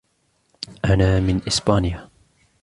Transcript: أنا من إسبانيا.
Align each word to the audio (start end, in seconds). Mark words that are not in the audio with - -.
أنا 0.85 1.19
من 1.21 1.41
إسبانيا. 1.47 2.09